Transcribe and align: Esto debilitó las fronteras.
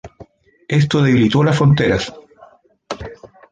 Esto 0.67 1.03
debilitó 1.03 1.43
las 1.43 1.55
fronteras. 1.59 2.11